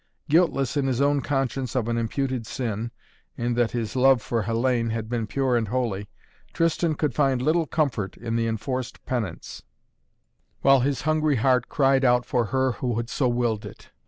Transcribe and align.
Guiltless 0.29 0.75
in 0.75 0.87
his 0.87 0.99
own 0.99 1.21
conscience 1.21 1.75
of 1.75 1.87
an 1.87 1.95
imputed 1.95 2.47
sin, 2.47 2.89
in 3.37 3.53
that 3.53 3.69
his 3.69 3.95
love 3.95 4.19
for 4.19 4.41
Hellayne 4.45 4.89
had 4.89 5.07
been 5.07 5.27
pure 5.27 5.55
and 5.55 5.67
holy, 5.67 6.09
Tristan 6.53 6.95
could 6.95 7.13
find 7.13 7.39
little 7.39 7.67
comfort 7.67 8.17
in 8.17 8.35
the 8.35 8.47
enforced 8.47 9.05
penance, 9.05 9.61
while 10.61 10.79
his 10.79 11.03
hungry 11.03 11.35
heart 11.35 11.69
cried 11.69 12.03
out 12.03 12.25
for 12.25 12.45
her 12.45 12.71
who 12.71 12.95
had 12.95 13.11
so 13.11 13.27
willed 13.27 13.63
it. 13.63 13.91